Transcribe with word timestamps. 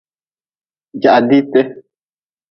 Jaha 1.01 1.21
diite. 1.29 1.61